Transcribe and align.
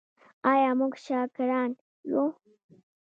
آیا 0.51 0.71
موږ 0.79 0.93
شاکران 1.05 1.71
یو؟ 2.09 2.23